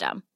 [0.00, 0.27] Hej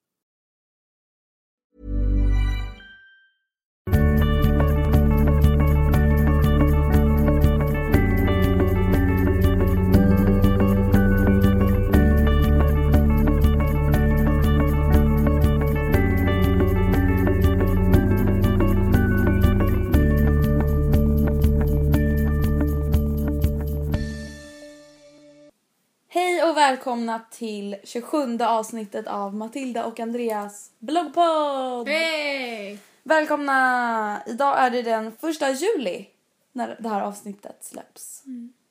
[26.52, 31.88] och välkomna till 27 avsnittet av Matilda och Andreas bloggpodd!
[31.88, 32.78] Hej!
[33.02, 34.22] Välkomna!
[34.26, 36.08] Idag är det den första juli
[36.52, 38.24] när det här avsnittet släpps.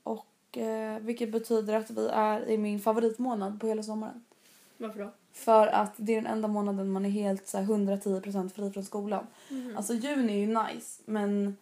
[0.03, 4.23] Och eh, vilket betyder att vi är i min favoritmånad på hela sommaren.
[4.77, 5.11] Varför då?
[5.33, 8.83] För att det är den enda månaden man är helt så här, 110% fri från
[8.83, 9.27] skolan.
[9.75, 11.57] Alltså juni är ju nice men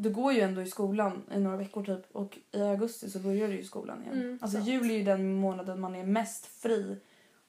[0.00, 3.48] du går ju ändå i skolan i några veckor typ och i augusti så börjar
[3.48, 4.18] du ju skolan igen.
[4.18, 4.68] Mm, alltså sant.
[4.68, 6.96] juli är den månaden man är mest fri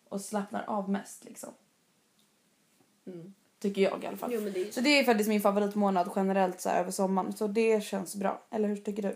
[0.10, 1.50] och slappnar av mest liksom.
[3.60, 4.32] Tycker jag i alla fall.
[4.34, 4.74] Jo, det.
[4.74, 8.42] Så det är faktiskt min favoritmånad generellt så här, över sommaren så det känns bra.
[8.52, 9.16] Eller hur tycker du?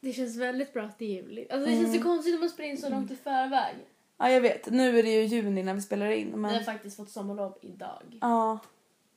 [0.00, 1.46] det känns väldigt bra att det är juli.
[1.50, 1.92] Alltså, det känns Mm.
[1.96, 3.74] ju konstigt om man spelar in så långt i förväg.
[4.18, 6.60] Ja jag vet, nu är det ju juni när vi spelar in Vi men har
[6.60, 8.18] faktiskt fått sommarlov idag.
[8.20, 8.58] ja.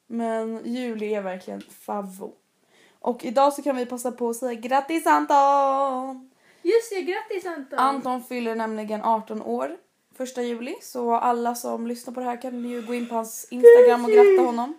[0.08, 2.34] Men juli är verkligen favvo.
[3.00, 6.30] Och idag så kan vi passa på att säga grattis Anton!
[6.62, 7.80] Just det, grattis Anton!
[7.80, 9.78] Anton fyller nämligen 18 år
[10.16, 13.48] första juli så alla som lyssnar på det här kan ju gå in på hans
[13.52, 14.74] Instagram och gratta honom.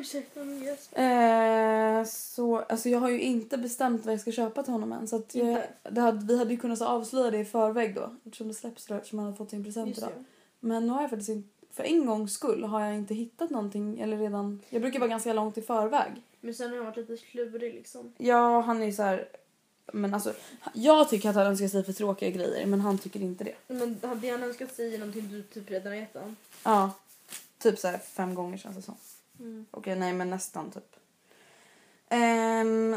[0.00, 0.68] Ursäkta mig.
[0.92, 5.08] Eh, så alltså jag har ju inte bestämt vad jag ska köpa till honom än
[5.08, 5.68] så att jag, Inte?
[5.90, 8.86] det hade, vi hade ju kunnat så avslöja det i förväg då eftersom det släpps
[8.86, 10.10] då eftersom han hade fått sin present Just idag.
[10.16, 10.24] det.
[10.60, 14.00] Men nu har jag faktiskt inte, för en gångs skull har jag inte hittat någonting
[14.00, 16.12] eller redan, jag brukar vara ganska långt i förväg.
[16.40, 18.12] Men sen har jag varit lite klurig liksom.
[18.18, 19.28] Ja, han är ju så här.
[19.92, 20.34] Men alltså,
[20.74, 23.54] jag tycker att han önskar sig för tråkiga grejer men han tycker inte det.
[23.66, 26.36] Men hade han önskat säga någonting du typ redan har gett honom?
[26.64, 26.92] Ja,
[27.58, 28.96] typ så här fem gånger känns det som.
[29.40, 29.66] Mm.
[29.70, 30.96] Okej, nej men nästan typ.
[32.08, 32.96] Ehm,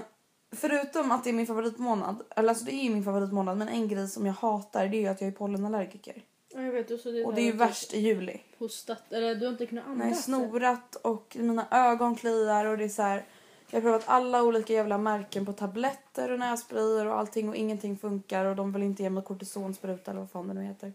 [0.52, 4.08] förutom att det är min favoritmånad, eller alltså det är min favoritmånad men en grej
[4.08, 6.24] som jag hatar det är ju att jag är pollenallergiker.
[6.58, 7.02] Ja, jag vet.
[7.02, 8.42] Så det Och det är ju värst i juli.
[8.58, 9.12] Hostat.
[9.14, 10.08] Eller du har inte kunnat andas.
[10.20, 13.26] är snorat och mina ögon kliar och det är så här.
[13.70, 17.98] Jag har provat alla olika jävla märken på tabletter och nässprayer och allting och ingenting
[17.98, 20.94] funkar och de vill inte ge mig kortisonspruta eller vad fan det nu heter.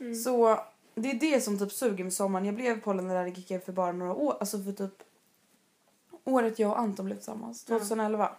[0.00, 0.14] Mm.
[0.14, 0.60] Så
[0.94, 2.46] det är det som typ suger med sommaren.
[2.46, 5.02] Jag blev pollenallergiker för bara några år, alltså för typ
[6.24, 8.30] året jag och Anton blev tillsammans, 2011.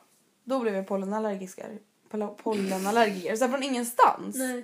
[0.44, 1.80] Då blev jag pollenallergiker.
[2.10, 4.36] Poll- Pollenallergiker, så från ingenstans.
[4.36, 4.64] Nej.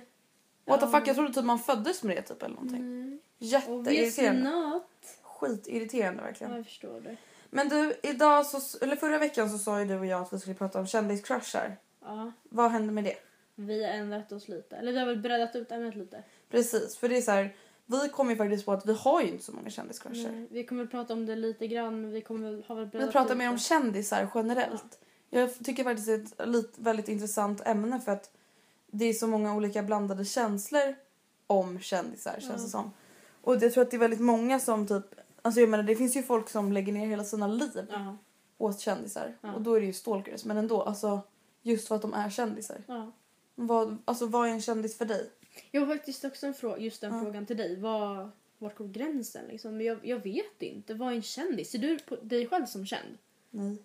[0.64, 2.80] What the fuck, jag trodde typ man föddes med det typ eller någonting.
[2.80, 3.20] Mm.
[3.38, 4.80] Jätteirriterande.
[5.22, 6.50] Skitirriterande verkligen.
[6.50, 7.16] Ja, jag förstår det.
[7.50, 10.38] Men du, idag så, eller förra veckan så sa ju du och jag att vi
[10.38, 11.76] skulle prata om kändiscrushar.
[12.00, 12.32] Ja.
[12.42, 13.16] Vad hände med det?
[13.54, 14.76] Vi har ändrat oss lite.
[14.76, 16.22] Eller du har väl breddat ut ämnet lite?
[16.50, 19.28] Precis, för det är så här, vi kom ju faktiskt på att vi har ju
[19.28, 20.32] inte så många kändiscrusher.
[20.32, 22.84] Nej, Vi kommer väl prata om det lite grann men vi kommer väl ha väl
[22.84, 25.00] Vi breddat pratar ut mer om kändisar generellt.
[25.30, 28.30] Jag tycker faktiskt det är ett väldigt intressant ämne för att
[28.90, 30.94] det är så många olika blandade känslor
[31.46, 32.52] om kändisar känns Ja.
[32.52, 32.90] det som.
[33.42, 35.04] Och jag tror att det är väldigt många som typ,
[35.42, 38.16] alltså jag menar det finns ju folk som lägger ner hela sina liv Ja,
[38.58, 39.36] åt kändisar.
[39.40, 39.54] Ja.
[39.54, 40.44] Och då är det ju stalkers.
[40.44, 41.20] Men ändå, alltså
[41.62, 42.84] just för att de är kändisar.
[42.86, 43.12] ja.
[43.54, 45.30] Vad, alltså vad är en kändis för dig?
[45.70, 47.76] Jag har faktiskt också en fråga, just den frågan till dig.
[47.80, 49.76] Vad, vart går gränsen liksom?
[49.76, 50.94] Men jag, jag vet inte.
[50.94, 51.70] Vad är en kändis?
[51.70, 53.18] Ser du på dig själv som känd?
[53.50, 53.76] Nej.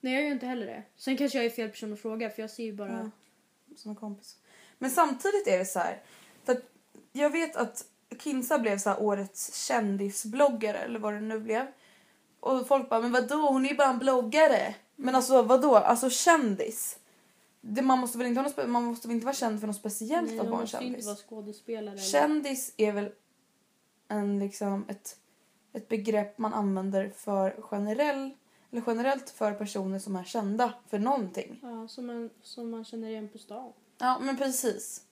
[0.00, 0.82] Nej, jag gör inte heller det.
[0.96, 3.10] Sen kanske jag är fel person att fråga för jag ser ju bara...
[3.76, 4.36] Som en kompis.
[4.78, 6.02] Men samtidigt är det så här.
[6.44, 6.62] För att
[7.12, 7.84] jag vet att
[8.18, 11.66] Kinsa blev så här årets kändisbloggare eller vad det nu blev.
[12.40, 14.74] Och folk bara, men vadå hon är ju bara en bloggare.
[14.96, 16.98] Men alltså vadå, alltså kändis.
[17.60, 19.76] Det, man, måste väl inte ha något, man måste väl inte vara känd för något
[19.76, 21.06] speciellt Nej, att vara en kändis.
[21.06, 21.16] vara
[21.98, 23.12] Kändis är väl
[24.08, 25.16] en, liksom, ett,
[25.72, 28.30] ett begrepp man använder för generell,
[28.70, 31.58] eller generellt för personer som är kända för någonting.
[31.62, 33.72] Ja, som man, som man känner igen på stan.
[33.98, 35.02] Ja, men precis.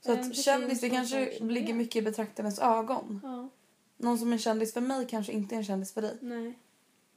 [0.00, 3.20] Så En att kändis, det kanske ligger mycket i betraktarens ögon.
[3.22, 3.48] Ja,
[3.96, 6.18] Någon som är kändis för mig kanske inte är en kändis för dig.
[6.20, 6.58] nej.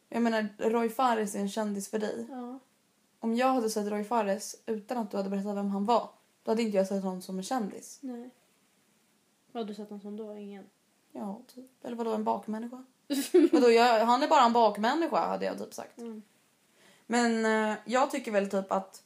[0.09, 2.27] Jag menar, Roy Fares är en kändis för dig.
[2.29, 2.59] Ja.
[3.19, 6.09] Om jag hade sett Roy Fares utan att du hade berättat vem han var,
[6.43, 7.99] då hade inte jag sett honom som en kändis.
[8.01, 8.29] Nej.
[9.51, 10.33] Vad har du sett honom som då?
[10.37, 10.65] Ingen?
[11.11, 11.85] Ja, typ.
[11.85, 12.85] Eller vadå, en bakmänniska?
[13.51, 15.97] Vadå, jag, han är bara en bakmänniska, hade jag typ sagt.
[15.97, 16.21] Mm.
[17.05, 19.03] Men eh, jag tycker väl typ att...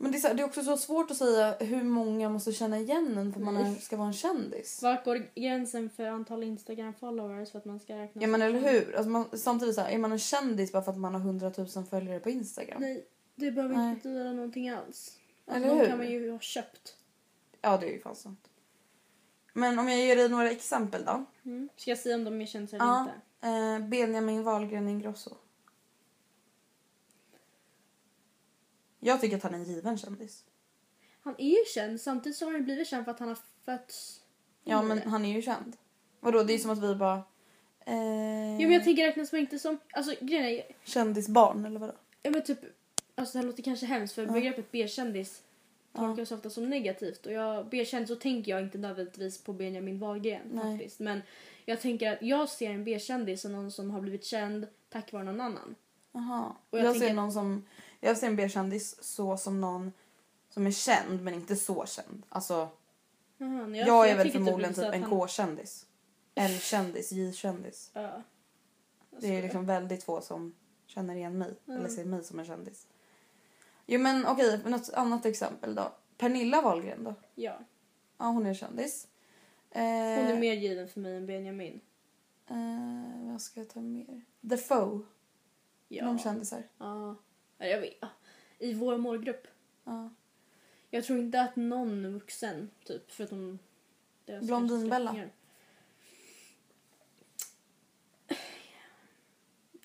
[0.00, 2.78] Men det är, så, det är också så svårt att säga hur många måste känna
[2.78, 4.82] igen en för att man är, ska vara en kändis.
[4.82, 8.96] Vart går gränsen för antal Instagram-followers för att man ska räkna Ja men eller hur?
[8.96, 11.52] Alltså man, samtidigt så här, är man en kändis bara för att man har 100
[11.56, 12.80] 000 följare på Instagram?
[12.80, 13.88] Nej, det behöver Nej.
[13.88, 15.18] inte betyda någonting alls.
[15.46, 15.86] Alltså, Eller hur?
[15.86, 16.96] kan man ju ha köpt.
[17.60, 18.47] Ja det är ju fan sant.
[19.58, 21.24] Men om jag ger dig några exempel då.
[21.44, 21.68] Mm.
[21.76, 23.00] Ska jag säga om de är kändisar eller Ja.
[23.00, 23.48] inte?
[23.84, 25.34] Eh, Benjamin Wahlgren Ingrosso.
[29.00, 30.44] Jag tycker att han är en given kändis.
[31.22, 33.38] Han är ju känd, samtidigt så har han ju blivit känd för att han har
[33.64, 34.20] fötts
[34.64, 35.76] Ja men han är ju känd.
[36.20, 37.14] Vadå det är som att vi bara...
[37.86, 37.94] Eh,
[38.60, 41.92] Ja men jag tänker räknas man inte som, alltså grejen är, Kändisbarn eller vadå?
[42.22, 42.58] ja men typ,
[43.14, 44.32] alltså det här låter kanske hemskt för Ja.
[44.32, 45.42] begreppet B-kändis
[45.92, 46.00] Ja.
[46.00, 50.48] tolkas ofta som negativt och jag, B-kändis så tänker jag inte nödvändigtvis på Benjamin Wahlgren
[50.52, 50.78] Nej.
[50.78, 51.00] faktiskt.
[51.00, 51.22] Men
[51.64, 55.24] jag tänker att jag ser en B-kändis som någon som har blivit känd tack vare
[55.24, 55.74] någon annan.
[56.12, 56.52] Jaha.
[56.70, 57.64] Och Jag, jag ser någon som...
[58.00, 59.92] Jag ser en B-kändis så som någon
[60.50, 62.22] som är känd men inte så känd.
[62.28, 62.68] Alltså
[63.38, 65.86] Jaha, nej, jag, är väl tycker förmodligen typ en han- K-kändis.
[66.34, 67.90] L-kändis, J-kändis.
[67.94, 68.22] Ja.
[69.20, 70.54] Det är liksom väldigt få som
[70.86, 71.78] känner igen mig Mm.
[71.80, 72.86] eller ser mig som en kändis.
[73.90, 75.92] Jo men okej, något annat exempel då.
[76.16, 77.14] Pernilla Wahlgren då?
[77.34, 77.58] Ja.
[78.18, 79.08] Ja hon är kändis.
[79.70, 81.80] Eh, Hon är mer given för mig än Benjamin.
[82.50, 84.22] Eh, vad ska jag ta mer?
[84.50, 85.00] The Foe.
[85.88, 86.04] Ja.
[86.04, 86.62] De kändisar.
[86.78, 87.16] Ja.
[87.58, 88.04] Ja, jag vet.
[88.58, 89.46] I vår målgrupp.
[89.84, 90.10] Ja.
[90.90, 93.58] Jag tror inte att någon vuxen, typ, förutom
[94.42, 95.16] Blondinbella.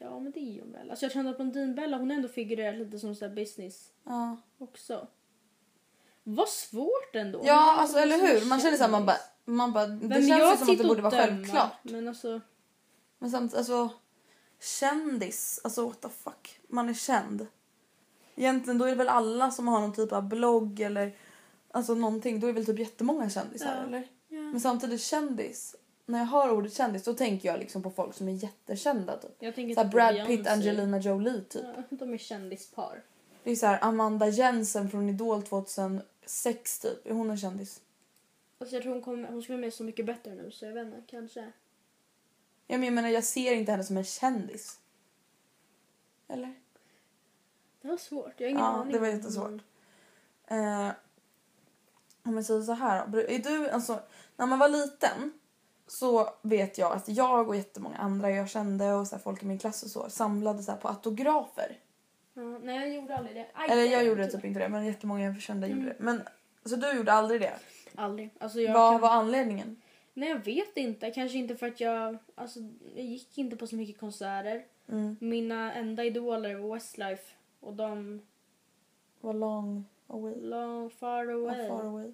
[0.06, 0.90] Ja, men det är hon väl.
[0.90, 4.38] Alltså jag känner att Blondinbella, hon ändå figurerar lite som så här business Ja.
[4.58, 5.08] också.
[6.24, 7.42] Vad svårt ändå.
[7.46, 8.46] Ja, alltså eller hur?
[8.50, 11.02] Man känner såhär, man bara, man bara det Vem känns ju som att det borde
[11.02, 11.24] vara döma?
[11.28, 11.72] självklart.
[11.84, 12.42] Men alltså,
[13.20, 13.90] Men samtidigt, alltså
[14.80, 17.48] kändis, alltså what the fuck, man är känd.
[18.36, 21.16] Egentligen då är det väl alla som har någon typ av blogg eller
[21.72, 23.88] alltså någonting, då är väl typ jättemånga kändisar Ja.
[23.88, 24.08] eller?
[24.28, 24.42] ja.
[24.42, 28.28] Men samtidigt kändis, när jag hör ordet kändis då tänker jag liksom på folk som
[28.28, 29.32] är jättekända typ.
[29.40, 30.48] Jag tänker Såhär typ Brad Pitt.
[30.48, 31.66] Angelina Jolie typ.
[31.76, 33.02] Ja, de är kändispar.
[33.44, 37.82] Det är såhär Amanda Jensen från Idol 2006 typ, är hon en kändis?
[38.58, 40.74] Alltså jag tror hon, kommer, hon skulle vara med Så mycket bättre nu så jag
[40.74, 41.52] vet inte, kanske.
[42.68, 44.80] Ja, men jag menar jag ser inte henne som en kändis.
[46.28, 46.54] Eller?
[47.82, 48.94] Det var svårt, jag har ingen Ja, aning.
[48.94, 49.62] det var jättesvårt.
[50.48, 50.90] Eh,
[52.24, 53.18] om jag säger så här då.
[53.22, 54.00] Är du, alltså,
[54.38, 55.34] när man var liten
[55.88, 59.60] så vet jag att jag och jättemånga andra jag kände och så folk i min
[59.60, 61.80] klass och så samlade så här, på autografer.
[62.34, 63.48] Ja, nej jag gjorde aldrig det.
[63.54, 65.80] Aj, Eller det- jag gjorde typ inte det men jättemånga jag kände Mm.
[65.80, 66.04] gjorde det.
[66.04, 66.22] Men,
[66.66, 67.54] så du gjorde aldrig det?
[67.96, 68.30] Aldrig.
[68.40, 69.02] Alltså jag Vad kan...
[69.02, 69.82] var anledningen?
[70.14, 71.12] Nej jag vet inte.
[71.12, 72.18] Kanske inte för att jag...
[72.36, 72.60] Alltså
[72.96, 74.66] jag gick inte på så mycket konserter.
[74.90, 75.18] Mm.
[75.22, 77.24] Mina enda idoler var Westlife.
[77.60, 78.22] Och de...
[79.22, 80.36] Var long away?
[80.42, 81.68] Long far away.
[81.68, 82.14] Far away.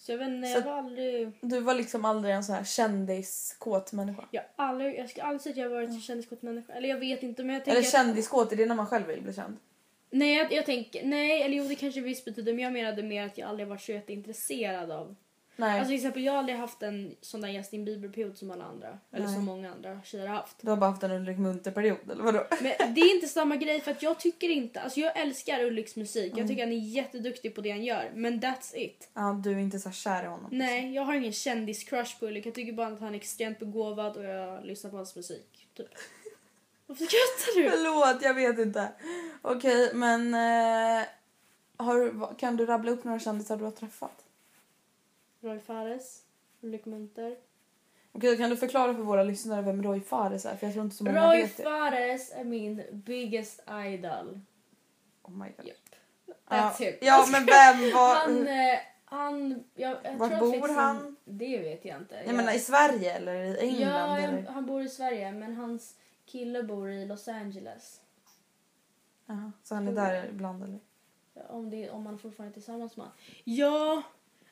[0.00, 1.32] Så jag vet inte, jag var aldrig...
[1.40, 4.24] Du var liksom aldrig en sån här kändiskåt människa?
[4.30, 6.72] Jag, aldrig, jag ska aldrig säga att jag har varit en kändiskåt människa.
[6.72, 7.80] Eller jag vet inte men jag tänker...
[7.80, 9.56] Eller kändiskåt, är det när man själv vill bli känd?
[10.10, 11.06] Nej jag, jag tänker...
[11.06, 13.82] Nej eller jo det kanske visst betyder men jag menade mer att jag aldrig varit
[13.82, 15.16] så jätteintresserad av...
[15.60, 15.78] Nej.
[15.78, 18.98] Alltså till exempel jag har aldrig haft en sån där Justin Bieber-period som alla andra.
[19.12, 19.34] Eller Nej.
[19.34, 20.56] som många andra tjejer har haft.
[20.60, 22.46] Du har bara haft en Ulrik Munter-period eller vadå?
[22.60, 25.96] Men det är inte samma grej för att jag tycker inte, alltså jag älskar Ulriks
[25.96, 26.32] musik.
[26.32, 26.38] Mm.
[26.38, 28.10] Jag tycker han är jätteduktig på det han gör.
[28.14, 29.10] Men that's it.
[29.14, 30.48] Ja, du är inte så kär i honom.
[30.52, 32.46] Nej, jag har ingen kändis-crush på Ulrik.
[32.46, 35.68] Jag tycker bara att han är extremt begåvad och jag lyssnar på hans musik.
[35.76, 35.88] Typ.
[36.86, 37.70] Varför skrattar du?
[37.70, 38.88] Förlåt, jag vet inte.
[39.42, 41.06] Okej, men eh,
[41.76, 44.24] har, kan du rabbla upp några kändisar du har träffat?
[45.40, 46.22] Roy Fares,
[46.60, 47.36] Ulrik Munter.
[48.12, 50.56] Okej, kan du förklara för våra lyssnare vem Roy Fares är?
[50.56, 51.62] För jag tror inte så många Roy vet det.
[51.62, 54.40] Fares är min biggest idol.
[55.22, 55.66] Oh my god.
[55.66, 55.76] Yep.
[56.48, 56.94] That's him.
[57.00, 58.14] ja, men vem var...
[58.14, 61.16] Han, eh, han, jag, jag Vart tror bor sin- han?
[61.24, 62.22] Det vet jag inte.
[62.26, 63.90] Jag menar i Sverige eller i England?
[63.90, 64.42] ja, eller?
[64.42, 68.00] jag, han bor i Sverige men hans kille bor i Los Angeles.
[69.26, 70.78] Jaha, så han är där ibland eller?
[71.48, 73.18] Om, det, om man fortfarande är tillsammans med honom.
[73.44, 74.02] Ja,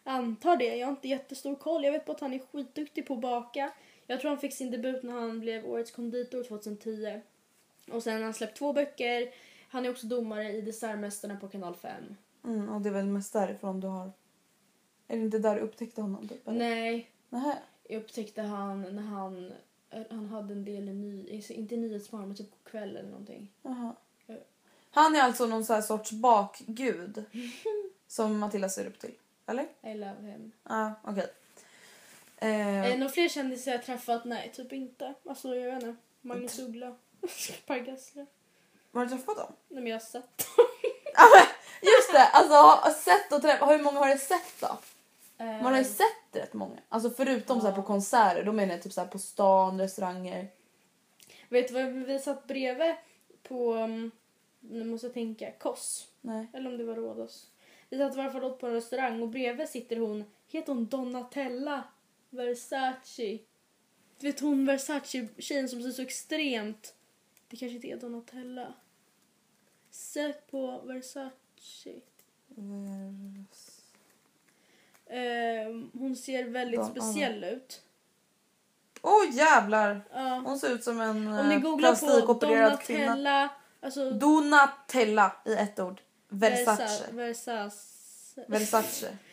[0.09, 0.77] antar det.
[0.77, 1.85] Jag har inte jättestor koll.
[1.85, 3.73] Jag vet bara att han är skitduktig på att baka.
[4.07, 7.21] Jag tror han fick sin debut när han blev Årets konditor 2010.
[7.91, 9.33] Och sen har han släppt två böcker.
[9.69, 12.17] Han är också domare i Dessertmästarna på kanal 5.
[12.45, 14.13] Mm, och det är väl mest därifrån du har...
[15.09, 16.29] Är det inte där du upptäckte honom?
[16.29, 16.59] Typ, eller?
[16.59, 17.59] Nej, Nähä.
[17.89, 19.53] jag upptäckte han när han,
[19.91, 23.53] eh, han hade en del i ny, inte i Nyhetsmorgon men typ kväll eller någonting.
[23.63, 23.95] Jaha.
[24.27, 24.35] Ja.
[24.91, 27.25] Han är alltså någon så här sorts bakgud
[28.07, 29.15] som Matilda ser upp till.
[29.49, 29.67] Eller?
[29.83, 30.53] I love him.
[30.69, 31.27] Ja, okej.
[32.37, 34.25] Eh, Eh, några fler kändisar jag träffat?
[34.25, 35.15] Nej, typ inte.
[35.29, 35.97] Alltså jag vet inte.
[36.21, 36.97] Magnus Uggla.
[37.67, 38.27] Per Gessle.
[38.93, 39.53] har du träffat dem?
[39.69, 40.47] Nej men jag har sett
[41.83, 42.27] Just det!
[42.27, 43.71] Alltså sett och träffat.
[43.71, 44.79] Hur många har du sett då?
[45.39, 46.07] Man har ju Eh, sett
[46.43, 46.79] rätt många.
[46.89, 47.85] Alltså förutom så här på Ja.
[47.85, 48.45] konserter.
[48.45, 50.49] Då menar jag typ så på stan, restauranger.
[51.49, 52.95] Vet du vad vi satt bredvid
[53.43, 54.11] på, um,
[54.61, 56.09] nu måste jag tänka, Koss.
[56.21, 56.47] Nej.
[56.53, 57.47] Eller om det var Rhodos.
[57.91, 60.87] Vi satt i alla fall åt på en restaurang och bredvid sitter hon, heter hon
[60.87, 61.85] Donatella
[62.31, 63.39] Versace?
[64.21, 66.95] Du vet hon Versace-tjejen som ser så extremt...
[67.49, 68.75] Det kanske inte är Donatella.
[69.91, 72.01] Sök på Versace.
[75.07, 77.83] Ehm, hon ser väldigt Don- speciell ut.
[79.03, 80.01] Åh oh, jävlar!
[80.13, 80.43] Ja.
[80.47, 83.07] Hon ser ut som en Om ni eh, googlar på plastikopererad kvinna.
[83.07, 83.49] Donatella,
[83.81, 86.01] alltså Donatella i ett ord.
[86.29, 87.05] Versace.
[87.13, 88.45] Versa- Versace.
[88.49, 89.19] Versace.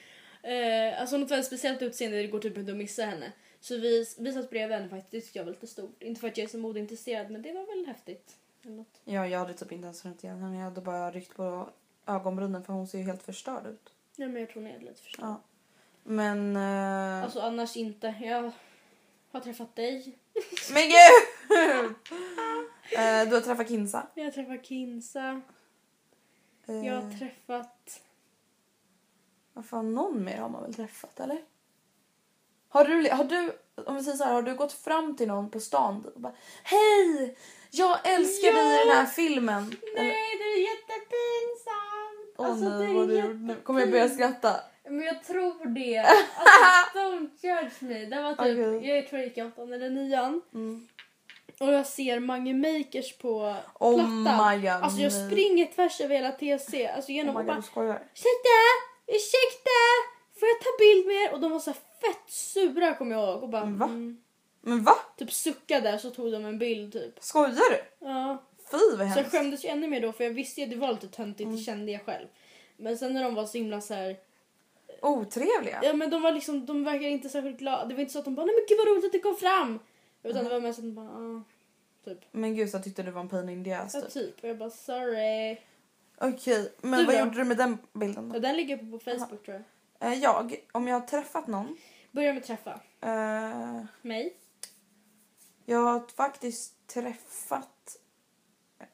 [0.46, 3.32] Eh, alltså ett väldigt speciellt utseende, det går typ inte att missa henne.
[3.60, 6.04] Så vi, vi satt bredvid henne faktiskt, det tyckte jag var lite stort.
[6.04, 8.36] Inte för att jag är så modeintresserad men det var väl häftigt.
[8.66, 9.02] Eller något.
[9.06, 10.56] Ja, jag hade typ inte ens känt igen henne.
[10.58, 11.70] Jag hade bara ryckt på
[12.08, 13.90] ögonbrynen för hon ser ju helt förstörd ut.
[14.16, 15.26] Ja men jag tror hon är lite förstådd.
[15.26, 15.42] Ja.
[16.04, 16.56] Men...
[16.56, 18.14] eh, Alltså annars inte.
[18.22, 18.52] Jag
[19.32, 20.18] har träffat dig.
[20.74, 21.96] Men gud!
[22.98, 24.08] Eh, du har träffat Kinsa.
[24.16, 25.42] Jag har träffat Kinsa.
[26.68, 28.02] Eh, Jag har träffat...
[29.54, 31.42] Vad fan, någon mer har man väl träffat eller?
[32.70, 33.52] Har du, har du,
[33.86, 36.34] om vi säger så här, har du gått fram till någon på stan och bara
[36.64, 37.38] Hej!
[37.72, 39.64] Jag älskar dig i den här filmen.
[39.98, 42.36] Eller, Nej, det är jättepinsamt!
[42.38, 43.56] Åh alltså, nej, vad du gjort nu?
[43.64, 44.56] Kommer jag börja skratta?
[44.84, 45.98] Men jag tror det.
[46.06, 48.06] Alltså, don't judge me.
[48.06, 48.90] Det var typ, Okej.
[48.90, 50.42] jag tror jag gick i åttan eller nian.
[50.54, 50.88] Mm.
[51.60, 54.60] Och jag ser Mange Makers på Oh plattan.
[54.62, 54.68] my.
[54.68, 56.88] Alltså jag springer tvärs över hela TC.
[56.88, 58.60] Alltså Oh genom my och bara du ursäkta,
[59.08, 59.80] ursäkta,
[60.40, 61.34] får jag ta bild med er?
[61.34, 63.44] Och de var så fett sura kommer jag ihåg.
[63.44, 63.86] Och bara, Va?
[63.86, 64.18] mm,
[64.62, 64.96] Men va?
[65.18, 67.16] typ suckade så tog de en bild typ.
[67.24, 68.06] Skojar du?
[68.08, 68.44] Ja.
[68.72, 69.32] Fy vad Så jag hemskt.
[69.32, 71.56] skämdes ju ännu mer då för jag visste ju att det var lite töntigt, Mm.
[71.58, 72.28] det kände jag själv.
[72.78, 74.16] Men sen när de var så himla så här,
[75.02, 75.80] Otrevliga.
[75.84, 77.86] ja men de var liksom, de verkade inte särskilt glada.
[77.86, 79.36] Det var inte så att de bara nej men gud vad roligt att det kom
[79.36, 79.80] fram.
[80.30, 81.42] Utan det var mest att bara ah,
[82.06, 82.20] typ.
[82.32, 84.12] Men gud så tyckte du var en pain in the ass Ja typ.
[84.14, 84.44] typ.
[84.44, 85.58] Och jag bara sorry.
[86.18, 87.20] Okej, men Du vad då?
[87.20, 88.40] gjorde du med den bilden Och då?
[88.40, 89.64] den ligger på, på Facebook tror
[90.00, 90.12] jag.
[90.12, 91.78] Eh, jag, om jag har träffat någon.
[92.12, 92.80] Börja med träffa.
[93.02, 94.38] Eh, Mig.
[95.66, 97.98] jag har faktiskt träffat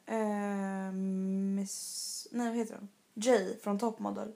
[0.06, 2.28] eh, Miss...
[2.30, 2.88] Nej vad heter hon?
[3.14, 4.32] Jay från Top Model.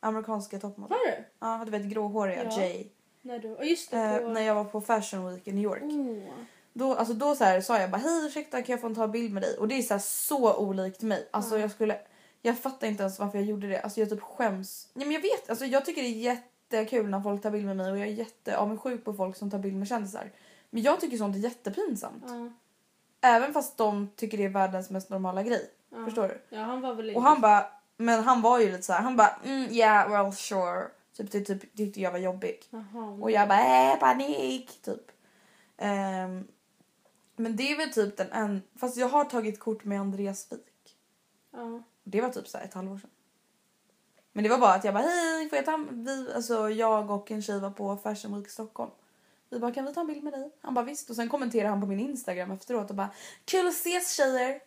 [0.00, 0.96] Amerikanska Top Model.
[0.98, 1.24] Har du?
[1.38, 2.60] Ja, du vet gråhåriga Ja.
[2.60, 2.88] Jay.
[3.22, 3.54] När du?
[3.54, 4.28] Och just det Eh, på...
[4.28, 5.82] när jag var på Fashion Week i New York.
[5.82, 6.32] Oh.
[6.72, 9.10] Då, alltså då så här, sa jag bara hej ursäkta kan jag få ta en
[9.12, 9.56] bild med dig?
[9.58, 11.28] Och det är så, här, så olikt mig.
[11.30, 11.60] Alltså Ja.
[11.60, 11.98] jag skulle,
[12.42, 13.80] jag fattar inte ens varför jag gjorde det.
[13.80, 14.88] Alltså jag typ skäms.
[14.94, 16.36] Nej men jag vet, alltså jag tycker det är
[16.70, 19.58] jättekul när folk tar bild med mig och jag är jätteavundsjuk på folk som tar
[19.58, 20.30] bild med kändisar.
[20.70, 22.24] Men jag tycker sånt är jättepinsamt.
[22.26, 22.50] Ja.
[23.20, 25.70] Även fast de tycker det är världens mest normala grej.
[25.90, 26.04] Ja.
[26.04, 26.56] Förstår du?
[26.56, 29.16] Ja han var väl Och han bara, men han var ju lite så här, han
[29.16, 30.86] bara mm, yeah well sure.
[31.16, 32.58] Typ det typ, tyckte jag var jobbig.
[32.70, 33.18] Jaha.
[33.20, 35.10] Och jag bara äh, panik typ.
[35.76, 36.48] Ehm,
[37.36, 38.62] men det är väl typ den en...
[38.76, 40.96] Fast jag har tagit kort med Andreas Wik.
[41.50, 41.82] Ja.
[42.04, 43.10] Det var typ så här ett halvår sedan.
[44.32, 47.30] Men det var bara att jag bara hej, får jag ta vi, alltså jag och
[47.30, 48.90] en tjej var på Fashion Week Stockholm.
[49.50, 50.50] Vi bara kan vi ta en bild med dig?
[50.60, 53.10] Han bara visst och sen kommenterade han på min Instagram efteråt och bara
[53.44, 54.60] kul att ses tjejer.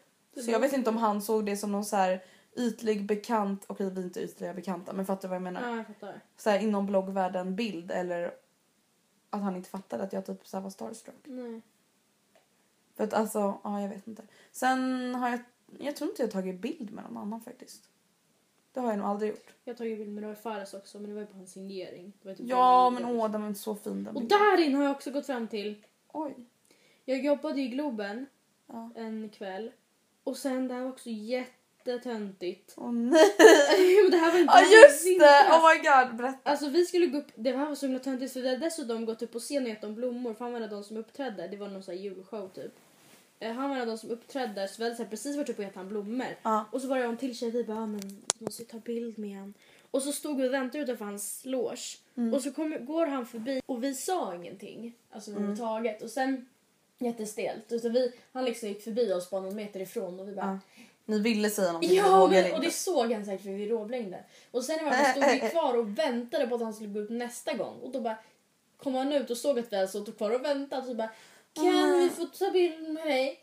[0.46, 2.24] Så jag vet inte om han såg det som någon så här
[2.56, 5.70] ytlig bekant, okej vi är inte ytliga bekanta men fattar du vad jag menar?
[5.70, 6.22] Ja, jag fattar.
[6.38, 8.34] Så här inom bloggvärlden bild eller
[9.30, 11.16] att han inte fattade att jag typ så var starstruck.
[11.24, 11.62] Nej.
[12.96, 14.24] För att alltså, ja jag vet inte.
[14.52, 15.40] Sen har jag,
[15.80, 17.90] jag tror inte jag tagit bild med någon annan faktiskt.
[18.74, 19.54] Det har jag nog aldrig gjort.
[19.64, 22.14] Jag har tagit bild med Roy Fares också men det var ju på hans signering.
[22.24, 24.40] Typ Ja men åh den var så fin den Och bilden.
[24.40, 25.84] där inne har jag också gått fram till.
[26.08, 26.36] Oj.
[27.06, 28.26] Jag jobbade i Globen
[28.68, 28.90] Ja.
[28.96, 29.72] en kväll.
[30.24, 31.10] Och sen det här var också
[31.88, 32.74] jättetöntigt.
[32.78, 33.24] Åh nej.
[34.04, 35.16] Men det här var inte Ja just det!
[35.16, 35.50] klass.
[35.50, 36.50] Oh my god berätta.
[36.50, 39.06] Alltså vi skulle gå upp, det här var så himla töntigt för vi hade dessutom
[39.06, 40.98] gått upp på scen och gett dem blommor för han var en av de som
[40.98, 41.48] uppträdde.
[41.48, 42.72] Det var någon sån här julshow typ.
[43.40, 45.50] Eh, Han var en av de som uppträdde så vi hade så här, precis varit
[45.50, 46.28] uppe och gett han blommor.
[46.44, 46.66] Ja.
[46.72, 49.38] Och så var det en till tjej vi bara, "Ah, men måste ta bild med
[49.38, 49.54] han.
[49.92, 51.98] Och så stod vi och väntade utanför hans loge.
[52.18, 52.34] Mm.
[52.34, 54.94] Och så kom, går han förbi och vi sa ingenting.
[55.12, 55.44] Alltså Mm.
[55.44, 56.02] överhuvudtaget.
[56.02, 56.50] Och sen
[56.98, 57.72] jättestelt.
[57.72, 60.84] Utan vi, han liksom gick förbi oss bara någon meter ifrån och vi bara Ja.
[61.06, 64.24] Ni ville säga någonting Ja, vågade men, och det såg han säkert för vi råblängde.
[64.52, 67.00] Och sen i varje fall stod vi kvar och väntade på att han skulle gå
[67.00, 67.80] ut nästa gång.
[67.84, 68.16] Och då bara
[68.84, 70.80] kom han ut och såg att vi hade stått kvar och väntat.
[70.80, 71.10] Och så bara
[71.54, 73.40] kan vi få ta bild med dig?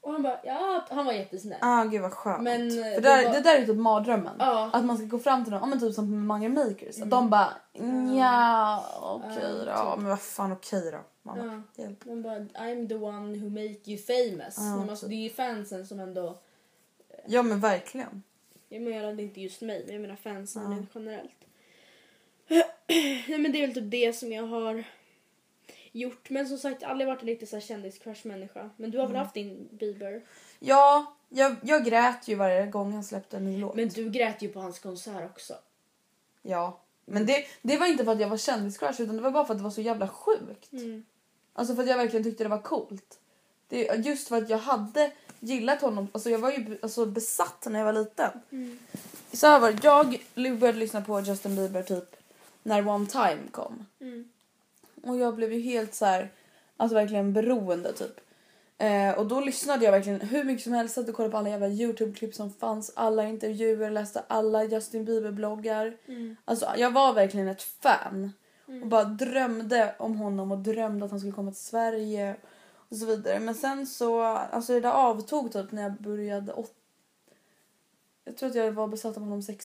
[0.00, 1.58] Och han bara ja, han var jättesnäll.
[1.60, 2.42] Ah gud vad skönt.
[2.42, 4.36] Men, För eh, det, det där, var- det där är typ mardrömmen.
[4.38, 4.70] Ja.
[4.72, 7.00] Att man ska gå fram till någon, ja, men typ som Mange Makers.
[7.02, 9.58] Att de bara ja okej Ja, då.
[9.58, 9.66] typ.
[9.66, 10.98] Ja, men vad fan okej då.
[11.22, 11.62] Mamma.
[11.76, 11.82] Ja.
[11.82, 12.04] Hjälp.
[12.04, 14.54] Man bara I'm the one who make you famous.
[14.58, 16.38] Ja, Men alltså, det är ju fansen som ändå,
[17.28, 18.22] Ja men verkligen.
[18.68, 20.86] jag menar inte just mig men jag menar fansen Ja.
[21.00, 21.30] generellt.
[23.28, 24.84] Nej men det är väl typ det som jag har
[25.92, 26.30] gjort.
[26.30, 28.70] Men som sagt aldrig varit en riktig så här kändiscrush-människa.
[28.76, 29.12] Men du har Mm.
[29.12, 30.22] väl haft din Bieber?
[30.58, 33.74] Ja, jag, jag grät ju varje gång han släppte en ny låt.
[33.76, 35.54] Men du grät ju på hans konsert också.
[36.42, 36.80] Ja.
[37.04, 39.54] Men det, det var inte för att jag var kändiscrush utan det var bara för
[39.54, 40.72] att det var så jävla sjukt.
[40.72, 41.04] Mm.
[41.52, 43.20] Alltså för att jag verkligen tyckte det var coolt.
[43.68, 45.12] Det, just för att jag hade
[45.46, 46.08] gillat honom.
[46.12, 48.30] Alltså jag var ju alltså, besatt när jag var liten.
[48.50, 48.78] Mm.
[49.32, 49.74] Så var.
[49.82, 52.16] Jag började lyssna på Justin Bieber typ
[52.62, 53.86] när One Time kom.
[54.00, 54.28] Mm.
[55.02, 56.30] Och jag blev ju helt så här,
[56.76, 58.20] alltså verkligen beroende typ.
[58.78, 60.94] Eh, och då lyssnade jag verkligen hur mycket som helst.
[60.94, 62.92] Satt och kollade på alla jävla Youtube-klipp som fanns.
[62.94, 65.96] Alla intervjuer, läste alla Justin Bieber-bloggar.
[66.06, 66.36] Mm.
[66.44, 68.32] Alltså jag var verkligen ett fan.
[68.82, 72.36] Och bara drömde om honom och drömde att han skulle komma till Sverige.
[72.90, 73.40] Och så vidare.
[73.40, 76.72] Men sen så, alltså det där avtog typ när jag började åt...
[78.24, 79.64] Jag tror att jag var besatt av honom sex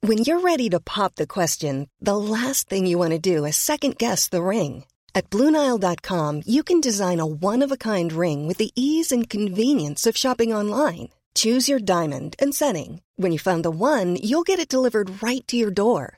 [0.00, 3.56] When you're ready to pop the question, the last thing you want to do is
[3.56, 4.84] second guess the ring.
[5.14, 9.28] At Bluenile.com, you can design a one of a kind ring with the ease and
[9.28, 11.08] convenience of shopping online.
[11.34, 13.02] Choose your diamond and setting.
[13.16, 16.17] When you find the one, you'll get it delivered right to your door.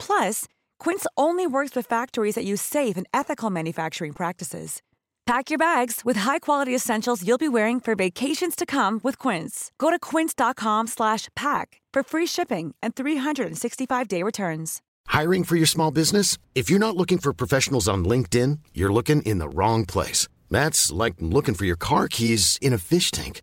[0.00, 0.46] Plus,
[0.80, 4.82] Quince only works with factories that use safe and ethical manufacturing practices.
[5.30, 9.70] Pack your bags with high-quality essentials you'll be wearing for vacations to come with Quince.
[9.78, 14.82] Go to quince.com slash pack for free shipping and 365-day returns.
[15.06, 16.36] Hiring for your small business?
[16.56, 20.26] If you're not looking for professionals on LinkedIn, you're looking in the wrong place.
[20.50, 23.42] That's like looking for your car keys in a fish tank.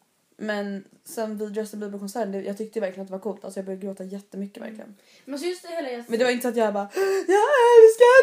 [0.41, 3.45] Men sen vid Justin Bieber-konserten, jag tyckte verkligen att det var coolt.
[3.45, 4.95] Alltså jag började gråta jättemycket verkligen.
[5.25, 6.89] Men så just det hela Justin, Men det var inte så att jag bara
[7.27, 8.21] Jag älskar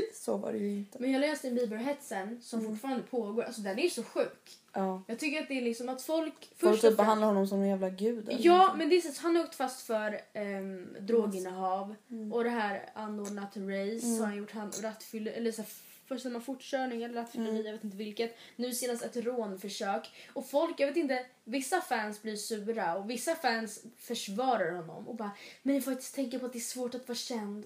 [0.00, 0.10] dig!
[0.14, 0.98] Så var det ju inte.
[0.98, 2.72] men hela Justin Bieber-hetsen som Mm.
[2.72, 4.58] fortfarande pågår, alltså den är ju så sjuk.
[4.72, 5.02] Ja.
[5.06, 6.50] Jag tycker att det är liksom att folk...
[6.56, 8.36] Folk typ behandlar honom som en jävla gud.
[8.38, 12.32] Ja, men det är så han har åkt fast för um, droginnehav Mm.
[12.32, 14.52] och det här anordnat race har han gjort.
[14.52, 15.70] Han rattfyller, eller så här,
[16.08, 17.66] först någon fortkörning eller rattfylleri, Mm.
[17.66, 18.36] jag vet inte vilket.
[18.56, 20.10] Nu senast ett rånförsök.
[20.32, 25.14] Och folk, jag vet inte, vissa fans blir sura och vissa fans försvarar honom och
[25.16, 25.30] bara
[25.62, 27.64] “men ni får faktiskt tänka på att det är svårt att vara känd”.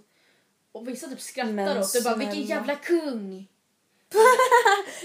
[0.72, 3.46] Och vissa typ skrattar Men åt det bara “vilken jävla kung”.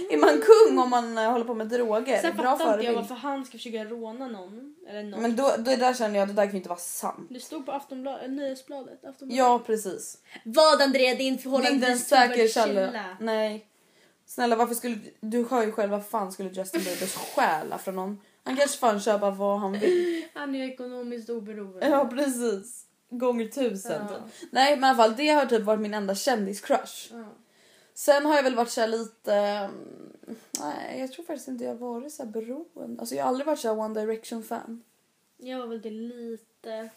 [0.09, 2.21] Är man kung om man eh, håller på med droger?
[2.21, 2.95] Sen Bra fattar inte jag förebild.
[2.97, 4.75] varför han ska försöka råna någon.
[4.89, 5.21] Eller någon.
[5.21, 7.27] Men då, då där känner jag att det där kan ju inte vara sant.
[7.29, 9.05] Det stod på Aftonbladet, Nyhetsbladet.
[9.05, 9.37] Aftonbladet.
[9.37, 10.17] Ja precis.
[10.45, 13.17] Vad Andrea, din Det är förhållande inte en till säker källa.
[13.19, 13.67] Nej.
[14.25, 18.21] Snälla varför skulle du hör ju själv vad fan skulle Justin Bieber stjäla från någon?
[18.43, 20.25] Han kanske fan köpa vad han vill.
[20.33, 21.87] Han är ju ekonomiskt oberoende.
[21.87, 22.85] Ja precis.
[23.09, 24.15] Gånger tusen Ja.
[24.15, 24.49] typ.
[24.51, 27.09] Nej men i alla fall det har typ varit min enda kändiscrush.
[27.11, 27.25] Ja.
[27.97, 29.33] Sen har jag väl varit så lite...
[29.33, 32.99] mm, Nej jag tror faktiskt inte jag varit så här beroende.
[32.99, 34.83] Alltså jag har aldrig varit så One Direction fan.
[35.37, 36.89] Jag var väl det lite,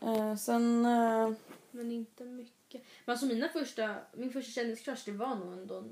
[0.00, 0.86] Eh, sen...
[0.86, 1.30] eh,
[1.70, 2.82] men inte mycket.
[3.04, 5.84] Men alltså mina första, min första kändiscrush det var nog ändå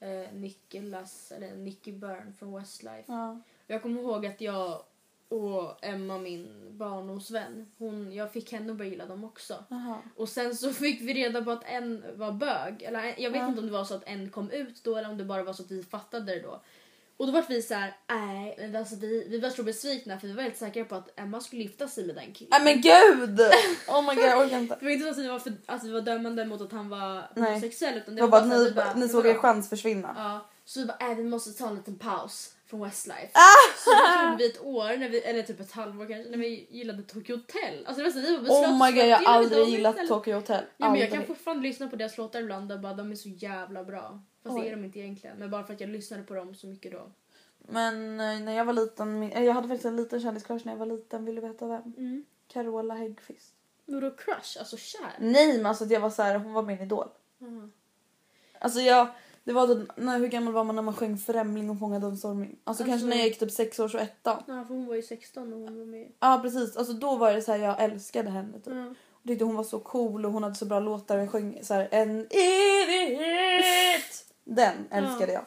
[0.00, 3.04] eh, Nicholas, eller Nicky Byrne från Westlife.
[3.12, 3.40] ja.
[3.66, 4.82] Jag kommer ihåg att jag
[5.34, 9.64] och Emma, min barndomsvän, hon, jag fick henne att börja gilla dem också.
[9.70, 10.02] Aha.
[10.16, 12.82] Och sen så fick vi reda på att en var bög.
[12.82, 13.48] Eller en- jag vet Ja.
[13.48, 15.52] inte om det var så att en kom ut då eller om det bara var
[15.52, 16.62] så att vi fattade det då.
[17.16, 20.32] Och då var vi så här, nej, alltså vi, vi var så besvikna för vi
[20.32, 22.50] var helt säkra på att Emma skulle gifta sig med den killen.
[22.50, 23.40] Nej men gud!
[23.88, 24.76] Oh my god jag orkar inte.
[24.80, 26.88] Det var inte så att vi var, för, att vi var dömande mot att han
[26.88, 30.14] var homosexuell utan Det var bara att ni, bara, ni såg er chans försvinna.
[30.16, 33.30] Ja, så vi bara, äh, vi måste ta en liten paus från Westlife.
[33.32, 33.74] Ah!
[33.78, 36.66] Så då gjorde vi ett år, när vi, eller typ ett halvår kanske, när vi
[36.70, 37.86] gillade Tokyo Hotel.
[37.86, 40.08] Alltså det var så, vi var Oh my god jag har aldrig gillat istället.
[40.08, 40.64] Tokyo Hotel.
[40.76, 43.28] Ja, men jag kan fortfarande lyssna på deras låtar ibland och bara de är så
[43.28, 44.22] jävla bra.
[44.42, 44.62] Fast Oj.
[44.62, 45.36] det är de inte egentligen.
[45.36, 47.10] Men bara för att jag lyssnade på dem så mycket då.
[47.58, 50.72] Men eh, när jag var liten, min- eh, jag hade faktiskt en liten kändiscrush när
[50.72, 51.24] jag var liten.
[51.24, 51.82] Vill du veta vem?
[51.96, 52.24] Mm.
[52.48, 53.54] Carola Häggkvist.
[53.86, 54.58] Vadå crush?
[54.58, 55.12] Alltså kär?
[55.18, 57.08] Nej men alltså jag var så här, hon var min idol.
[57.40, 57.72] Mm.
[58.58, 59.08] Alltså jag,
[59.44, 62.16] det var typ, när, hur gammal var man när man sjöng Främling och fångade en
[62.16, 62.48] storming?
[62.50, 64.42] Alltså, Alltså- kanske när jag gick typ sex års och ettan.
[64.46, 66.08] Ja, för hon var ju 16 och hon var med.
[66.20, 68.74] Ja precis, alltså då var det så här jag älskade henne typ.
[68.74, 68.94] Ja.
[69.22, 71.18] Jag tyckte hon var så cool och hon hade så bra låtar.
[71.18, 74.24] Hon sjöng så här en evighet.
[74.44, 75.44] Den älskade jag.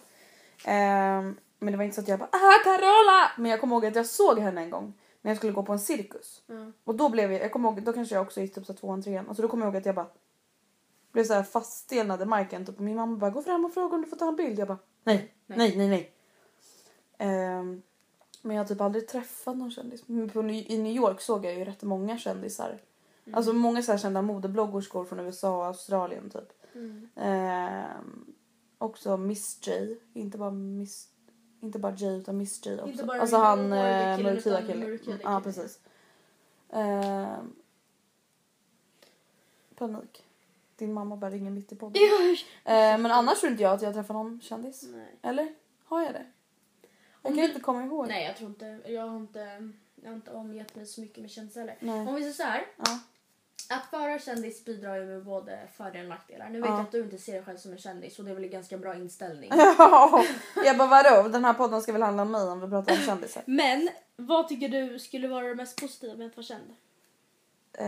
[0.65, 3.31] Ehm, men det var inte så att jag bara ah Carola!
[3.37, 5.73] Men jag kommer ihåg att jag såg henne en gång när jag skulle gå på
[5.73, 6.41] en cirkus.
[6.47, 6.71] Ja.
[6.83, 9.03] Och då blev jag, jag kommer ihåg, då kanske jag också gick typ så tvåan,
[9.03, 9.27] trean.
[9.27, 10.07] Alltså då kommer jag ihåg att jag bara
[11.17, 12.65] blev så här faststelnad i marken.
[12.65, 12.75] Typ.
[12.75, 14.59] Och min mamma bara gå fram och fråga om du får ta en bild.
[14.59, 15.57] Jag bara nej, Nej.
[15.57, 16.11] nej, nej, nej.
[17.17, 17.81] Ehm,
[18.41, 20.03] men jag har typ aldrig träffat någon kändis.
[20.67, 22.79] I New York såg jag ju rätt många kändisar.
[23.31, 26.75] Alltså många så här kända modebloggerskor från USA och Australien typ.
[26.75, 27.09] Mm.
[27.15, 28.33] Ehm,
[28.77, 29.95] också Miss J.
[30.13, 31.09] Inte bara Miss
[31.59, 32.91] inte bara J utan Miss J också.
[32.91, 35.79] Inte bara alltså han mörkhyade eh, killen, Ja precis.
[36.69, 37.55] Ehm,
[39.75, 40.26] panik.
[40.77, 42.01] Din mamma bara ringer mitt i podden.
[42.65, 44.83] Ehm, men annars tror inte jag att jag träffat någon kändis.
[44.93, 45.15] Nej.
[45.21, 45.53] Eller?
[45.85, 46.25] Har jag det?
[46.81, 46.89] Jag
[47.21, 48.07] Om kan du- inte komma ihåg.
[48.07, 48.79] Nej, jag tror inte.
[48.85, 51.77] Jag har inte, jag har inte omgett mig så mycket med kändisar heller.
[51.79, 52.07] Nej.
[52.07, 52.65] Om vi säger så här.
[52.77, 52.99] Ja.
[53.69, 56.49] Att vara kändis bidrar ju med både fördelar och nackdelar.
[56.49, 56.75] Nu vet Ja.
[56.75, 58.49] jag att du inte ser dig själv som en kändis och det är väl en
[58.49, 59.49] ganska bra inställning.
[59.77, 60.23] Ja,
[60.65, 61.29] jag bara vadå?
[61.29, 63.43] Den här podden ska väl handla om mig om vi pratar om kändisar.
[63.45, 66.75] Men vad tycker du skulle vara det mest positiva med att vara känd?
[67.73, 67.87] Eh,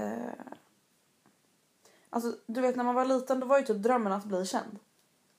[2.10, 4.80] alltså du vet när man var liten då var ju typ drömmen att bli känd.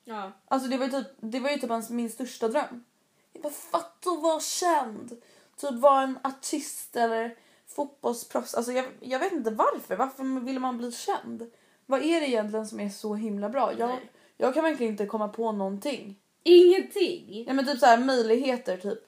[0.03, 0.31] Ja.
[0.47, 2.83] Alltså det var ju typ, det var ju typ ens, min största dröm.
[3.33, 5.21] Jag bara fatta att vara känd.
[5.57, 7.35] Typ vara en artist eller
[7.67, 8.55] fotbollsproffs.
[8.55, 9.95] Alltså jag, jag vet inte varför.
[9.95, 11.51] Varför vill man bli känd?
[11.85, 13.73] Vad är det egentligen som är så himla bra?
[13.77, 14.11] Jag, Nej.
[14.37, 16.19] jag kan verkligen inte komma på någonting.
[16.43, 17.45] Ingenting!
[17.47, 18.99] Ja men typ så här möjligheter typ.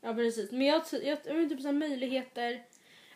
[0.00, 0.50] Ja precis.
[0.50, 2.66] Men jag, jag, jag, jag typ så här möjligheter.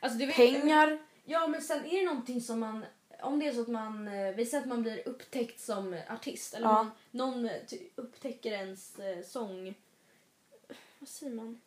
[0.00, 0.98] Alltså det Pengar.
[1.24, 2.84] Ja men sen är det någonting som man
[3.26, 6.54] om det är så att man, eh, vi säger att man blir upptäckt som artist
[6.54, 6.72] eller Ja.
[6.72, 7.52] man, någon eh,
[7.94, 9.74] upptäcker ens eh, sång,
[10.98, 11.60] vad säger man?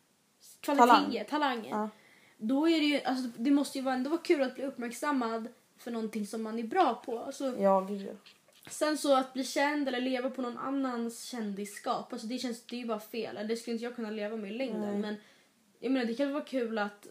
[0.60, 1.70] Kvaliteter, talanger.
[1.70, 1.90] Ja.
[2.38, 5.48] Då är det ju, alltså det måste ju vara, ändå vara kul att bli uppmärksammad
[5.78, 7.18] för någonting som man är bra på.
[7.18, 8.16] Alltså, Ja gud.
[8.70, 12.76] Sen så att bli känd eller leva på någon annans kändisskap, alltså det känns det
[12.76, 13.48] är ju bara fel.
[13.48, 14.80] Det skulle inte jag kunna leva med i längden.
[14.90, 14.98] Nej.
[15.00, 15.16] Men
[15.80, 17.06] jag menar det kan vara kul att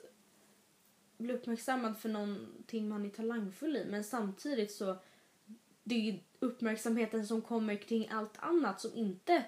[1.19, 3.85] bli uppmärksammad för någonting man är talangfull i.
[3.85, 4.95] Men samtidigt så
[5.83, 9.43] det är ju uppmärksamheten som kommer kring allt annat som inte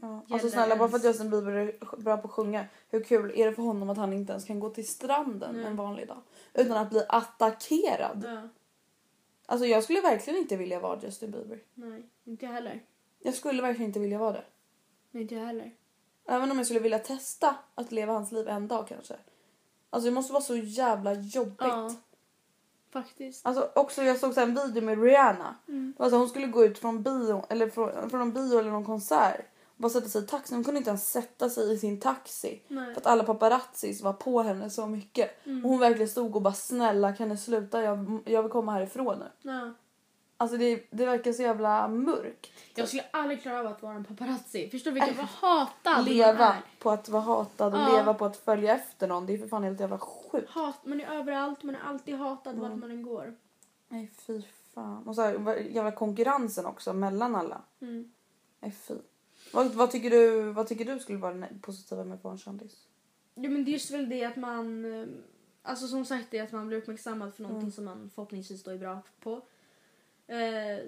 [0.00, 0.26] Ja.
[0.30, 2.66] Alltså snälla bara för att Justin Bieber är bra på att sjunga.
[2.90, 5.64] Hur kul är det för honom att han inte ens kan gå till stranden Nej.
[5.64, 6.22] en vanlig dag?
[6.54, 8.24] Utan att bli attackerad.
[8.26, 8.48] Ja,
[9.46, 11.58] Alltså jag skulle verkligen inte vilja vara Justin Bieber.
[11.74, 12.82] nej, inte jag heller.
[13.18, 14.44] Jag skulle verkligen inte vilja vara det.
[15.10, 15.74] Nej, inte jag heller.
[16.26, 19.16] Även om jag skulle vilja testa att leva hans liv en dag kanske.
[19.94, 21.56] Alltså det måste vara så jävla jobbigt.
[21.58, 21.90] Ja.
[22.92, 23.46] faktiskt.
[23.46, 25.54] Alltså också jag såg så en video med Rihanna.
[25.68, 25.94] Mm.
[25.98, 29.40] Alltså hon skulle gå ut från bio eller från, från någon bio eller någon konsert.
[29.64, 30.56] Och bara sätta sig i taxin.
[30.56, 32.62] Hon kunde inte ens sätta sig i sin taxi.
[32.68, 32.94] Nej.
[32.94, 35.46] För att alla paparazzis var på henne så mycket.
[35.46, 35.64] Mm.
[35.64, 39.18] Och hon verkligen stod och bara snälla kan ni sluta jag, jag vill komma härifrån
[39.18, 39.50] nu.
[39.50, 39.72] Ja.
[40.36, 42.50] Alltså det, det verkar så jävla mörkt.
[42.74, 44.70] Jag skulle aldrig klara av att vara en paparazzi.
[44.70, 46.60] Förstår du vilken vad hatad man Leva är?
[46.78, 47.96] på att vara hatad och Ja.
[47.96, 49.26] leva på att följa efter någon.
[49.26, 50.50] Det är för fan helt jävla sjukt.
[50.50, 53.34] Hat, man är överallt, man är alltid hatad vart man än går.
[53.88, 54.42] Nej fy
[54.74, 55.08] fan.
[55.08, 57.60] Och så här, vad- jävla konkurrensen också mellan alla.
[57.80, 58.12] Mm.
[58.60, 58.94] Nej fy.
[59.52, 62.38] Vad, vad, tycker du, vad tycker du skulle vara det positiva med att vara en
[62.38, 62.86] kändis?
[63.34, 65.06] Ja men det är just väl det att man, eh,
[65.62, 67.72] alltså som sagt det att man blir uppmärksammad för någonting Mm.
[67.72, 69.40] som man förhoppningsvis då är bra på.
[70.26, 70.86] Eh,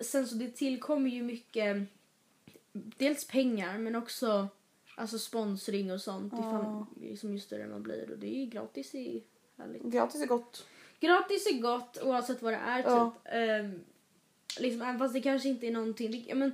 [0.00, 1.76] sen så det tillkommer ju mycket,
[2.72, 4.48] dels pengar men också
[4.96, 6.32] alltså sponsring och sånt.
[6.32, 9.24] Ifall, som ju större man blir och det är ju gratis i
[9.58, 9.82] härligt.
[9.82, 10.66] Gratis är gott.
[11.00, 13.10] Gratis är gott oavsett vad det är Ja.
[13.24, 13.32] typ.
[13.34, 13.80] Ehm,
[14.58, 16.10] liksom, även fast det kanske inte är någonting.
[16.10, 16.52] Det, ja, men,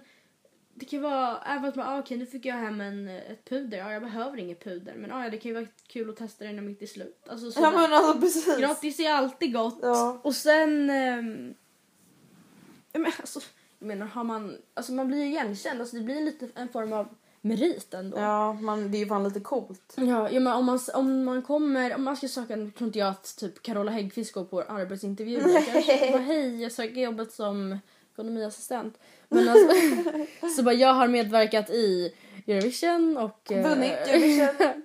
[0.74, 3.78] det kan vara, även fast man, ah, okej nu fick jag hem en, ett puder.
[3.78, 4.94] Ja, jag behöver inget puder.
[4.94, 7.28] Men ah, ja, det kan ju vara kul att testa det när mitt är slut.
[7.28, 7.72] Alltså, Ja sådär.
[7.72, 8.58] men alltså precis.
[8.58, 9.78] Gratis är alltid gott.
[9.82, 10.20] Ja.
[10.22, 10.90] Och sen...
[12.98, 13.40] men, alltså,
[13.78, 15.80] jag menar, har man, alltså, man blir ju igenkänd.
[15.80, 17.08] Alltså, det blir lite en form av
[17.40, 18.18] merit ändå.
[18.18, 19.94] Ja, man, det är ju fan lite coolt.
[19.96, 23.08] Ja, ja men om man, om man kommer, om man ska söka, tror inte jag
[23.08, 25.40] att typ Carola Häggkvist går på arbetsintervju.
[25.42, 27.78] Bara, hej jag söker jobbet som
[28.12, 28.98] ekonomiassistent.
[29.28, 29.68] Men alltså,
[30.56, 32.14] så bara jag har medverkat i
[32.46, 33.52] Eurovision och...
[33.52, 34.82] eh, Vunnit Eurovision.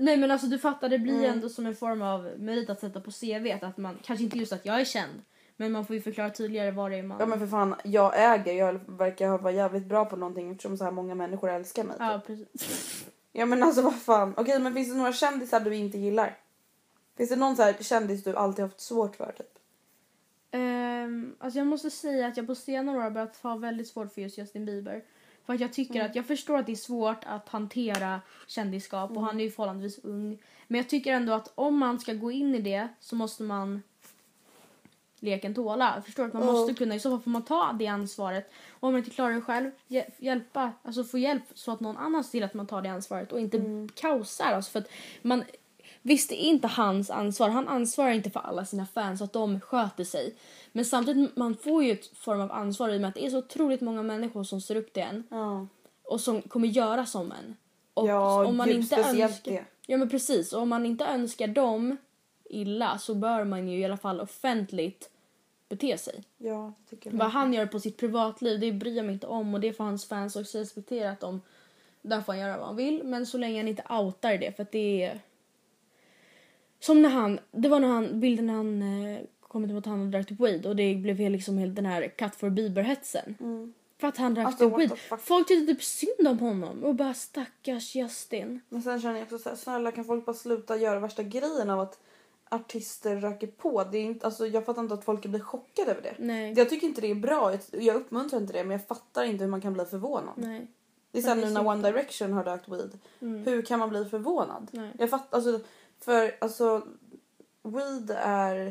[0.00, 1.30] Nej men alltså du fattar, det blir Mm.
[1.32, 3.58] ändå som en form av merit att sätta på CV.
[3.62, 5.22] Att man, kanske inte just att jag är känd,
[5.56, 7.16] men man får ju förklara tydligare vad det är man...
[7.20, 10.84] Ja men för fan, jag äger, jag verkar vara jävligt bra på någonting eftersom så
[10.84, 11.96] här många människor älskar mig.
[11.98, 12.26] Ja, typ.
[12.26, 13.04] precis.
[13.32, 14.34] Ja men alltså vad fan.
[14.36, 16.38] Okej men finns det några kändisar du inte gillar?
[17.16, 19.58] Finns det någon så här kändis du alltid haft svårt för typ?
[20.54, 24.12] Um, alltså jag måste säga att jag på senare år har börjat ha väldigt svårt
[24.14, 25.04] för just Justin Bieber.
[25.46, 26.06] För att jag tycker Mm.
[26.10, 29.98] att jag förstår att det är svårt att hantera kändisskap och han är ju förhållandevis
[30.04, 30.38] ung.
[30.68, 33.82] Men jag tycker ändå att om man ska gå in i det så måste man
[35.22, 35.92] leken tåla.
[35.94, 36.52] Jag förstår att man Ja.
[36.52, 38.50] måste kunna, i så fall får man ta det ansvaret.
[38.70, 41.96] Och om man inte klarar det själv, hjä- hjälpa, alltså få hjälp så att någon
[41.96, 43.88] annan ser till att man tar det ansvaret och inte Mm.
[43.88, 44.52] kaosar.
[44.52, 44.88] Alltså för att
[45.22, 45.44] man,
[46.02, 47.48] visst, det är inte hans ansvar.
[47.48, 50.34] Han ansvarar inte för alla sina fans så att de sköter sig.
[50.72, 53.30] Men samtidigt, man får ju ett form av ansvar i och med att det är
[53.30, 55.66] så otroligt många människor som ser upp till en Ja.
[56.04, 57.56] och som kommer göra som en.
[57.94, 59.64] Och Ja, om man gud, inte önskar, det.
[59.86, 61.96] Ja men precis, och om man inte önskar dem
[62.44, 65.10] illa så bör man ju i alla fall offentligt
[65.72, 66.22] bete sig.
[66.38, 67.18] Ja, tycker jag.
[67.18, 69.84] Vad han gör på sitt privatliv, det bryr jag mig inte om och det får
[69.84, 71.40] hans fans också respektera att de
[72.02, 74.62] där får han göra vad han vill men så länge han inte outar det för
[74.62, 75.20] att det är
[76.80, 80.10] som när han, det var när han, bilden när han eh, kom till att han
[80.10, 83.36] drack typ weed och det blev liksom helt den här cut for Bieber-hetsen.
[83.98, 84.98] För att han drack Alltså, typ weed.
[85.20, 88.60] Folk tyckte typ synd om honom och bara stackars Justin.
[88.68, 91.70] Men sen känner jag också så här, snälla kan folk bara sluta göra värsta grejen
[91.70, 91.98] av att
[92.52, 93.84] artister röker på.
[93.84, 96.14] Det är inte, alltså, jag fattar inte att folk blir chockade över det.
[96.18, 96.54] Nej.
[96.56, 97.50] Jag tycker inte det är bra.
[97.52, 100.34] Jag, jag uppmuntrar inte det men jag fattar inte hur man kan bli förvånad.
[100.36, 100.66] Nej.
[101.12, 102.98] Det är är nu när One Direction har rökt weed.
[103.44, 104.68] Hur kan man bli förvånad?
[104.72, 104.90] Nej.
[104.98, 105.60] Jag fattar, alltså,
[106.00, 106.86] för alltså
[107.62, 108.66] weed är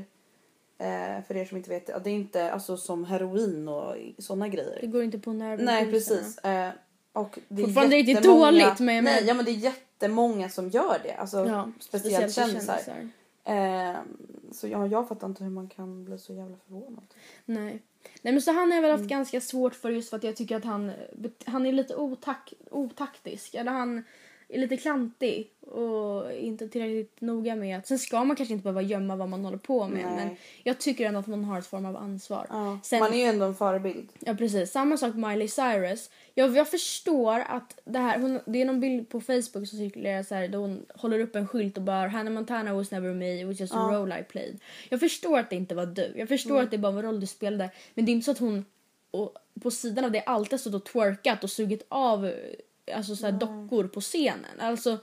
[0.77, 4.77] eh, för er som inte vet det, är inte alltså, som heroin och såna grejer.
[4.81, 5.65] Det går inte på nerven.
[5.65, 6.37] Nej precis.
[6.37, 6.69] Eh,
[7.13, 10.69] och det är Fortfarande riktigt jättemånga- dåligt, men Nej, ja, men det är jättemånga som
[10.69, 11.13] gör det.
[11.13, 13.09] Alltså, Ja, speciellt, för kändisar.
[13.43, 13.95] Eh,
[14.51, 17.03] så ja, jag fattar inte hur man kan bli så jävla förvånad.
[17.45, 17.81] Nej.
[18.21, 18.99] Nej men så han har väl Mm.
[19.01, 20.91] haft ganska svårt för just för att jag tycker att han,
[21.45, 23.53] han är lite otak, otaktisk.
[23.55, 24.03] Eller han
[24.51, 27.87] är lite klantig och inte tillräckligt noga med att...
[27.87, 30.15] Sen ska man kanske inte behöva gömma vad man håller på med Nej.
[30.15, 32.45] men jag tycker ändå att man har ett form av ansvar.
[32.49, 34.09] Ja, Sen, Man är ju ändå en förebild.
[34.19, 36.09] Ja precis, samma sak med Miley Cyrus.
[36.33, 40.23] Jag, jag förstår att det här, hon, det är någon bild på Facebook som cirkulerar
[40.23, 43.41] så här, där hon håller upp en skylt och bara Hannah Montana was never me,
[43.41, 44.59] it was just a role I played.
[44.89, 46.63] Jag förstår att det inte var du, jag förstår Mm.
[46.63, 48.65] att det bara var en roll du spelade men det är inte så att hon
[49.11, 52.31] och, på sidan av det alltid stått och twerkat och sugit av
[52.93, 54.59] alltså, så här, dockor på scenen.
[54.59, 54.97] Alltså,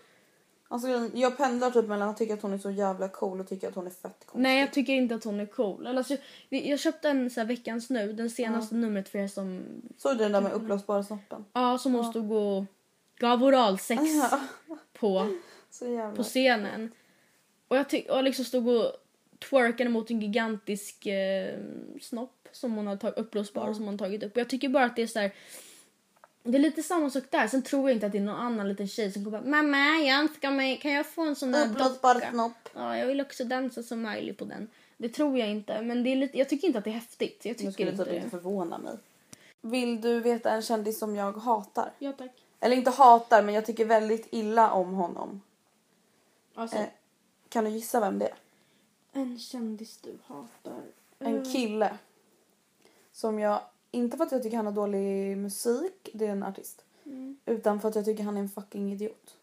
[0.71, 3.69] Alltså, jag pendlar typ mellan att tycka att hon är så jävla cool och tycka
[3.69, 4.41] att hon är fett konstig.
[4.43, 5.87] nej jag tycker inte att hon är cool.
[5.87, 6.17] Alltså,
[6.49, 9.65] vi- jag köpte en så här, veckans nu, den senaste numret för er som
[9.97, 11.45] Såg du den där med uppblåsbara snoppen?
[11.53, 12.65] Ja, som hon stod och
[13.19, 14.03] gav oralsex
[14.93, 15.37] på,
[15.71, 16.17] Så jävla...
[16.17, 16.93] på scenen.
[17.69, 18.93] Och jag tyck, och liksom stod och
[19.51, 21.59] twerkade mot en gigantisk eh,
[22.01, 24.33] snopp som hon har tagit uppblåsbar som hon har tagit upp.
[24.33, 25.33] Och jag tycker bara att det är så här.
[26.43, 27.47] Det är lite samma sak där.
[27.49, 29.79] Sen tror jag inte att det är någon annan liten tjej som kommer bara Mamma,
[29.79, 32.69] jag önskar mig, kan jag få en sån där Uppblåsbar docka?" snopp.
[32.75, 34.69] Ja, jag vill också dansa som Miley på den.
[34.97, 35.83] det tror jag inte.
[35.83, 37.45] Men det är lite, jag tycker inte att det är häftigt.
[37.45, 38.97] Jag tycker skulle inte typ inte förvåna mig.
[39.61, 41.93] Vill du veta en kändis som jag hatar?
[41.99, 42.31] Ja tack.
[42.61, 45.41] Eller inte hatar, men jag tycker väldigt illa om honom.
[46.55, 46.85] Alltså, Eh,
[47.49, 48.35] kan du gissa vem det är?
[49.13, 50.81] en kändis du hatar.
[51.19, 51.99] En Eh, kille.
[53.13, 56.85] Som jag, inte för att jag tycker han har dålig musik, det är en artist.
[57.05, 57.37] Mm.
[57.47, 59.37] Utan för att jag tycker han är en fucking idiot.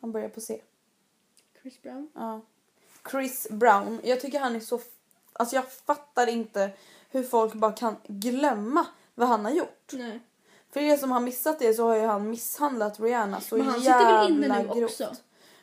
[0.00, 0.60] Han börjar på C.
[1.62, 2.10] Chris Brown.
[2.14, 2.40] Ja.
[3.10, 4.00] Chris Brown.
[4.04, 4.80] Jag tycker han är så...
[5.32, 6.70] Alltså jag fattar inte
[7.10, 9.92] hur folk bara kan glömma vad han har gjort.
[9.92, 10.20] Nej.
[10.70, 13.80] För er som har missat det så har ju han misshandlat Rihanna så Men han
[13.80, 14.84] sitter väl inne nu grovt.
[14.84, 15.16] också?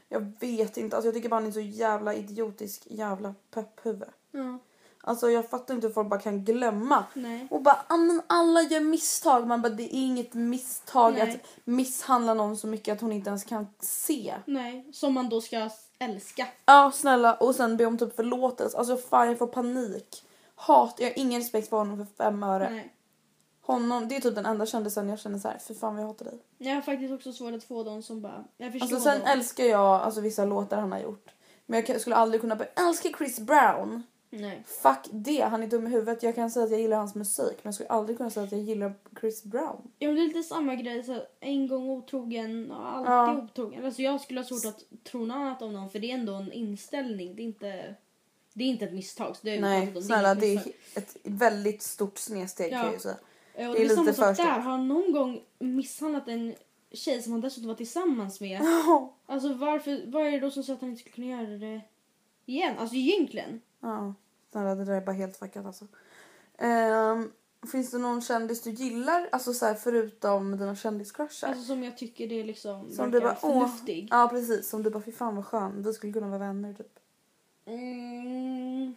[0.10, 0.96] Jag vet inte.
[0.96, 4.10] Alltså jag tycker bara han är så jävla idiotisk jävla pepphuvud.
[4.32, 4.60] Ja.
[5.06, 7.04] Alltså jag fattar inte hur folk bara kan glömma.
[7.14, 7.48] Nej.
[7.52, 9.48] Och bara "Ah, men alla gör misstag.
[9.48, 11.22] Man bara det är inget misstag Nej.
[11.22, 14.34] att misshandla någon så mycket att hon inte ens kan se.
[14.46, 14.90] Nej.
[14.94, 16.48] Som man då ska älska.
[16.66, 18.78] Ja snälla och sen be om typ förlåtelse.
[18.78, 20.24] Alltså fan jag får panik.
[20.56, 22.70] Hat, jag har ingen respekt för honom för fem öre.
[22.70, 22.94] Nej.
[23.62, 26.08] Honom, det är typ den enda kändisen jag känner så här, för fan vad jag
[26.08, 26.40] hatar dig.
[26.58, 28.44] Jag har faktiskt också svårt att få dem som bara...
[28.58, 29.28] Jag förstår Alltså sen dem.
[29.28, 31.26] älskar jag alltså, vissa låtar han har gjort.
[31.66, 34.04] Men jag skulle aldrig kunna börja älska Chris Brown.
[34.42, 34.64] Nej.
[34.66, 36.24] Fuck det, han är dum i huvudet.
[36.24, 38.52] Jag kan säga att jag gillar hans musik men jag skulle aldrig kunna säga att
[38.52, 39.82] jag gillar Chris Brown.
[40.00, 41.04] Ja, men det är lite samma grej.
[41.04, 43.44] Så en gång otrogen och alltid Ja.
[43.44, 43.86] otrogen.
[43.86, 46.34] Alltså jag skulle ha svårt att tro något annat om någon för det är ändå
[46.34, 47.36] en inställning.
[47.36, 47.96] Det är inte,
[48.54, 49.36] det är inte ett misstag.
[49.36, 52.78] Så det är Nej snälla inget det är ett väldigt stort snedsteg Ja.
[52.78, 53.16] kan jag ju säga.
[53.54, 54.46] Och det är det är samma lite sak för stort.
[54.46, 54.52] där.
[54.54, 56.54] Har han någon gång misshandlat en
[56.92, 58.62] tjej som han dessutom var tillsammans med?
[59.26, 61.82] Alltså varför, vad är det då som säger att han inte skulle kunna göra det
[62.46, 62.76] igen?
[62.78, 63.62] Alltså egentligen.
[63.80, 64.14] Ja,
[64.54, 65.88] snälla det där är bara helt fuckat alltså.
[66.58, 67.32] Ehm,
[67.72, 69.30] finns det någon kändis du gillar?
[69.32, 71.48] Alltså så här, förutom dina kändiscrushar?
[71.48, 73.40] Alltså som jag tycker det är liksom som du bara åh.
[73.40, 74.08] förnuftig.
[74.12, 75.84] Ja precis, som du bara fy fan vad skön.
[75.84, 77.00] Vi skulle kunna vara vänner typ.
[77.66, 78.96] Mm.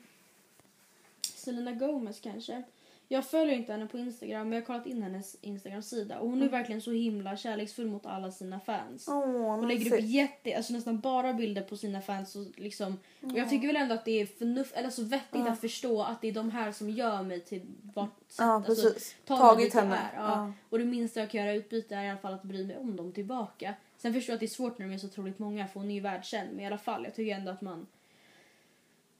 [1.35, 2.63] Selena Gomez kanske.
[3.09, 6.43] Jag följer inte henne på Instagram men jag har kollat in hennes Instagram-sida och hon
[6.43, 9.09] är verkligen så himla kärleksfull mot alla sina fans.
[9.09, 13.39] Åh, Hon lägger upp jätte, alltså nästan bara bilder på sina fans och liksom och
[13.39, 16.29] jag tycker väl ändå att det är förnuft, eller så vettigt att förstå att det
[16.29, 17.63] är de här som gör mig till
[17.95, 18.93] vart Ja alltså,
[19.25, 19.97] Tagit henne.
[19.97, 20.23] Är, ja.
[20.23, 20.53] Ja.
[20.69, 22.77] Och det minsta jag kan göra i utbyte är i alla fall att bry mig
[22.77, 23.75] om dem tillbaka.
[23.97, 25.91] Sen förstår jag att det är svårt när de är så otroligt många för hon
[25.91, 27.87] är ju världskänd men i alla fall jag tycker ändå att man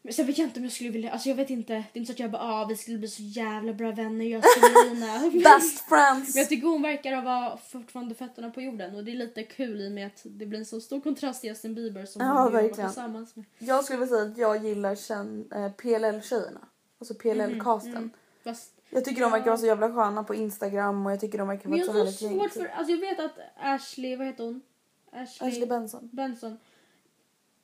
[0.07, 2.01] men sen vet jag inte om jag skulle vilja, alltså jag vet inte, det är
[2.01, 4.45] inte så att jag bara ah vi skulle bli så jävla bra vänner jag och
[4.45, 5.31] Selena.
[5.45, 6.35] Best friends!
[6.35, 9.81] Men jag tycker hon verkar ha fortfarande fötterna på jorden och det är lite kul
[9.81, 12.43] i och med att det blir en så stor kontrast till Justin Bieber som Ja,
[12.43, 12.91] hon verkligen.
[12.91, 13.45] tillsammans med.
[13.59, 16.61] Jag skulle vilja säga att jag gillar känn, eh, PLL-tjejerna.
[16.99, 18.11] Alltså PLL-casten.
[18.45, 21.49] Fast, Jag tycker de verkar vara så jävla sköna på Instagram och jag tycker de
[21.49, 22.49] verkar vara så härligt gäng.
[22.51, 22.79] typ.
[22.79, 24.63] alltså jag vet att Ashley, vad heter hon?
[25.13, 26.09] Ashley, Ashley Benson.
[26.13, 26.59] Benson.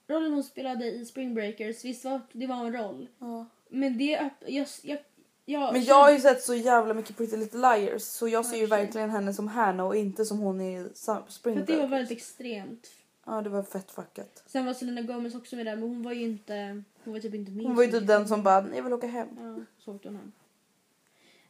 [0.06, 3.08] Rollen hon spelade i Spring Breakers, visst var det var en roll.
[3.18, 3.46] Ja.
[3.68, 4.98] Men det, jag, jag,
[5.44, 8.56] jag, Men jag har ju sett så jävla mycket Pretty Little Liars så jag ser
[8.56, 10.88] ju verkligen henne som Hannah och inte som hon i
[11.28, 11.90] Spring för att det var Breakers.
[11.90, 12.88] väldigt extremt.
[13.26, 14.42] Ja det var fett fuckat.
[14.46, 17.34] Sen var Selena Gomez också med där men hon var ju inte, hon var typ
[17.34, 17.64] inte med.
[17.66, 19.28] Hon var ju typ den som bara jag vill åka hem.
[19.40, 20.32] Ja, så åkte hon hem.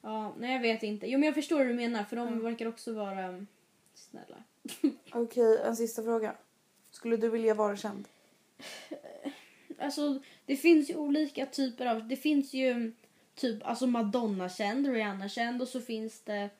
[0.01, 1.07] Ja, nej jag vet inte.
[1.07, 3.47] Jo men jag förstår hur du menar för de verkar också vara um,
[3.95, 4.37] snälla.
[5.13, 6.35] Okej en sista fråga.
[6.91, 8.09] Skulle du vilja vara känd?
[9.79, 12.93] Alltså det finns ju olika typer av, det finns ju
[13.35, 16.51] typ alltså Madonna känd, Rihanna känd och så finns det,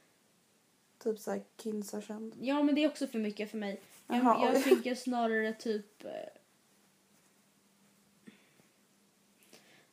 [0.99, 2.35] Typ såhär Kinsa känd?
[2.41, 3.81] ja men det är också för mycket för mig.
[4.07, 4.53] Jag, Jaha.
[4.53, 6.11] jag tycker snarare typ, eh,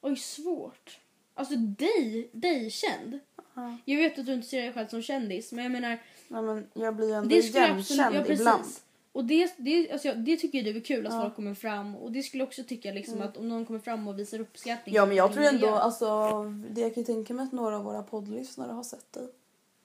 [0.02, 1.00] oj svårt.
[1.34, 3.20] Alltså dig, dig känd.
[3.54, 3.78] Ja.
[3.86, 6.68] Jag vet att du inte ser dig själv som kändis men jag menar Nej men
[6.74, 8.66] jag blir ändå igenkänd ibland.
[9.12, 11.22] Och det, det, alltså, det tycker det är kul att Ja.
[11.22, 14.08] folk kommer fram och det skulle jag också tycka liksom att om någon kommer fram
[14.08, 14.96] och visar uppskattning.
[14.96, 16.32] Ja men jag tror ändå, alltså
[16.70, 19.28] det jag kan tänka mig att några av våra poddlyssnare har sett dig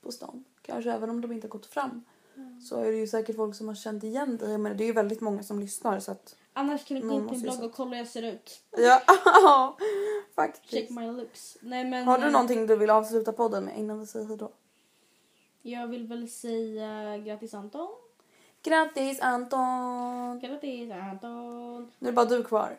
[0.02, 0.44] på stan.
[0.62, 2.04] Kanske även om de inte har gått fram.
[2.68, 4.58] Så är det ju säkert folk som har känt igen dig.
[4.58, 7.26] Men det är ju väldigt många som lyssnar så att Annars kan du gå in
[7.28, 8.60] på min blogg och kolla hur jag ser ut.
[8.76, 9.00] ja,
[9.78, 10.90] Check faktiskt.
[10.90, 11.56] my looks.
[11.60, 14.52] Nej men Har du eh, någonting du vill avsluta podden med innan vi säger hejdå?
[15.62, 17.88] jag vill väl säga grattis Anton.
[18.64, 20.40] Grattis Anton!
[20.40, 21.92] Grattis Anton.
[21.98, 22.76] Nu är det bara du kvar.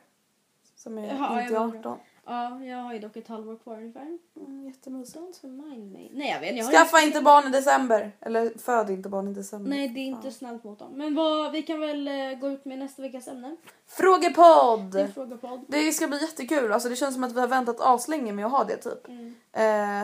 [0.75, 1.97] Som är Jaha, inte jag var- 18.
[2.27, 4.17] Ja, jag har ju dock ett halvår kvar ungefär.
[4.35, 5.17] Mm, jättemysigt.
[5.17, 6.07] Don't remind me.
[6.11, 6.61] Nej jag vet inte.
[6.61, 8.11] jag Skaffa inte barn i december.
[8.19, 9.69] Eller föd inte barn i december.
[9.69, 10.91] Nej det är inte snällt mot dem.
[10.93, 13.55] Men vad, vi kan väl eh, gå ut med nästa veckas ämne.
[13.87, 14.91] Frågepodd!
[14.91, 15.65] Det är frågepodd.
[15.67, 16.71] Det ska bli jättekul.
[16.71, 19.07] Alltså det känns som att vi har väntat aslänge med att ha det typ.
[19.07, 19.35] Mm.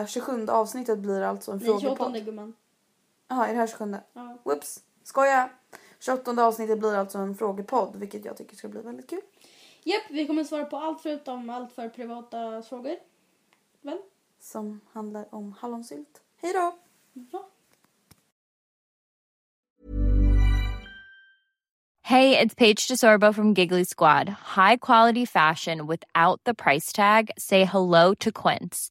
[0.00, 2.24] Eh, 27 avsnittet blir alltså en Nej 28 frågepodd.
[2.24, 2.54] gumman.
[3.28, 3.96] Jaha, är det här 27?
[4.12, 4.36] Ja.
[4.44, 4.80] Whoops.
[5.04, 5.50] Skoja.
[6.04, 9.20] 28 avsnittet blir alltså en frågepodd vilket jag tycker ska bli väldigt kul.
[9.84, 12.96] Japp, vi kommer svara på allt förutom allt för privata frågor.
[13.80, 13.98] Väl?
[14.40, 16.22] Som handlar om hallonsylt.
[16.42, 16.78] Hej då!
[17.32, 17.48] Ja.
[22.04, 24.28] Hey, it's Paige DeSorbo from Giggly Squad.
[24.28, 27.30] High quality fashion without the price tag.
[27.38, 28.90] Say hello to Quince.